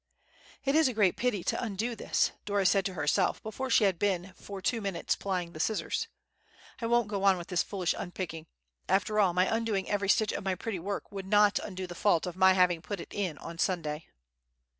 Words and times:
"It 0.65 0.73
is 0.73 0.87
a 0.87 0.95
great 0.95 1.15
pity 1.15 1.43
to 1.43 1.63
undo 1.63 1.95
this," 1.95 2.31
Dora 2.45 2.65
said 2.65 2.85
to 2.85 2.95
herself 2.95 3.39
before 3.43 3.69
she 3.69 3.83
had 3.83 3.99
been 3.99 4.33
for 4.35 4.59
two 4.59 4.81
minutes 4.81 5.15
plying 5.15 5.53
the 5.53 5.59
scissors. 5.59 6.07
"I 6.81 6.87
won't 6.87 7.07
go 7.07 7.23
on 7.23 7.37
with 7.37 7.49
this 7.49 7.61
foolish 7.61 7.93
unpicking. 7.95 8.47
After 8.89 9.19
all, 9.19 9.31
my 9.35 9.45
undoing 9.45 9.87
every 9.87 10.09
stitch 10.09 10.31
of 10.33 10.43
my 10.43 10.55
pretty 10.55 10.79
work 10.79 11.11
would 11.11 11.27
not 11.27 11.59
undo 11.59 11.85
the 11.85 11.93
fault 11.93 12.25
of 12.25 12.35
my 12.35 12.53
having 12.53 12.81
put 12.81 12.99
it 12.99 13.13
in 13.13 13.37
on 13.37 13.59
Sunday." 13.59 14.07